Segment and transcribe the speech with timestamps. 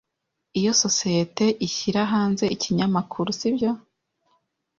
[0.59, 3.71] Iyo sosiyete ishyira hanze ikinyamakuru, sibyo?